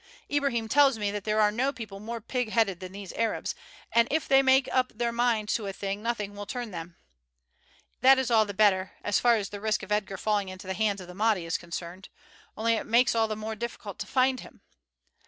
"Ibrahim 0.31 0.67
tells 0.67 0.97
me 0.97 1.11
that 1.11 1.25
there 1.25 1.39
are 1.39 1.51
no 1.51 1.71
people 1.71 1.99
more 1.99 2.19
pig 2.19 2.49
headed 2.49 2.79
than 2.79 2.91
these 2.91 3.13
Arabs, 3.13 3.53
and 3.91 4.07
if 4.09 4.27
they 4.27 4.37
once 4.39 4.45
make 4.45 4.67
up 4.71 4.91
their 4.95 5.11
mind 5.11 5.47
to 5.49 5.67
a 5.67 5.73
thing 5.73 6.01
nothing 6.01 6.33
will 6.33 6.47
turn 6.47 6.71
them. 6.71 6.97
That 7.99 8.17
is 8.17 8.31
all 8.31 8.45
the 8.47 8.53
better, 8.55 8.93
as 9.03 9.19
far 9.19 9.35
as 9.35 9.49
the 9.49 9.61
risk 9.61 9.83
of 9.83 9.91
Edgar 9.91 10.17
falling 10.17 10.49
into 10.49 10.65
the 10.65 10.73
hands 10.73 11.01
of 11.01 11.07
the 11.07 11.13
Mahdi 11.13 11.45
is 11.45 11.55
concerned, 11.59 12.09
only 12.57 12.73
it 12.73 12.87
makes 12.87 13.13
it 13.13 13.17
all 13.19 13.27
the 13.27 13.35
more 13.35 13.53
difficult 13.53 13.99
to 13.99 14.07
find 14.07 14.39
him. 14.39 14.61